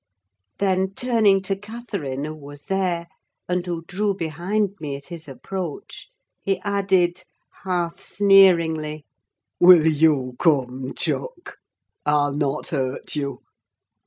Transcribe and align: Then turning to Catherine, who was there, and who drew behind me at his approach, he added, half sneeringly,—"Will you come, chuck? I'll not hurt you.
Then 0.57 0.95
turning 0.95 1.43
to 1.43 1.55
Catherine, 1.55 2.25
who 2.25 2.33
was 2.33 2.63
there, 2.63 3.07
and 3.47 3.63
who 3.63 3.83
drew 3.85 4.15
behind 4.15 4.77
me 4.79 4.95
at 4.95 5.09
his 5.09 5.27
approach, 5.27 6.07
he 6.41 6.59
added, 6.61 7.23
half 7.65 7.99
sneeringly,—"Will 8.01 9.85
you 9.85 10.37
come, 10.39 10.95
chuck? 10.95 11.57
I'll 12.03 12.33
not 12.33 12.69
hurt 12.69 13.15
you. 13.15 13.41